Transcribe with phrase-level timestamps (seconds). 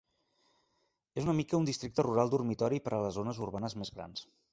[1.21, 4.25] És una mica un districte rural dormitori per a les zones urbanes més grans.